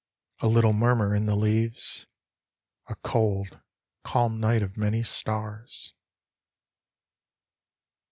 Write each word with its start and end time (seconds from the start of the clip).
A 0.39 0.47
little 0.47 0.73
murmur 0.73 1.13
in 1.15 1.27
the 1.27 1.35
leaves 1.35 2.07
A 2.87 2.95
cold, 2.95 3.61
calm 4.03 4.39
night 4.39 4.63
of 4.63 4.75
many 4.75 5.03
stars. 5.03 5.93